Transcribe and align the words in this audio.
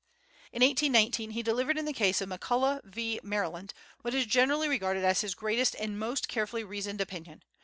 In 0.51 0.63
1819, 0.63 1.29
he 1.29 1.43
delivered 1.43 1.77
in 1.77 1.85
the 1.85 1.93
case 1.93 2.21
of 2.21 2.29
McCulloch 2.29 2.83
v. 2.83 3.19
Maryland 3.21 3.71
what 4.01 4.15
is 4.15 4.25
generally 4.25 4.67
regarded 4.67 5.03
as 5.03 5.21
his 5.21 5.35
greatest 5.35 5.75
and 5.75 5.99
most 5.99 6.27
carefully 6.27 6.63
reasoned 6.63 7.01
opinion. 7.01 7.43